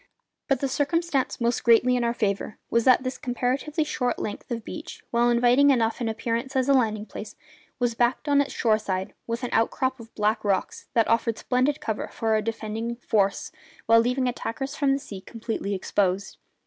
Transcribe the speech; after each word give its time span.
But 0.47 0.61
the 0.61 0.67
circumstance 0.67 1.39
most 1.39 1.63
greatly 1.63 1.95
in 1.95 2.03
our 2.03 2.11
favour 2.15 2.57
was 2.71 2.85
that 2.85 3.03
this 3.03 3.19
comparatively 3.19 3.83
short 3.83 4.17
length 4.17 4.49
of 4.49 4.65
beach, 4.65 5.03
while 5.11 5.29
inviting 5.29 5.69
enough 5.69 6.01
in 6.01 6.09
appearance 6.09 6.55
as 6.55 6.67
a 6.67 6.73
landing 6.73 7.05
place, 7.05 7.35
was 7.77 7.93
backed, 7.93 8.27
on 8.27 8.41
its 8.41 8.51
shore 8.51 8.79
side, 8.79 9.13
by 9.27 9.35
an 9.43 9.49
outcrop 9.51 9.99
of 9.99 10.11
black 10.15 10.43
rocks 10.43 10.87
that 10.95 11.07
offered 11.07 11.37
splendid 11.37 11.79
cover 11.79 12.07
for 12.07 12.35
a 12.35 12.41
defending 12.41 12.95
force 12.95 13.51
while 13.85 13.99
leaving 13.99 14.27
attackers 14.27 14.75
from 14.75 14.91
the 14.93 14.97
sea 14.97 15.21
completely 15.21 15.75
exposed. 15.75 16.39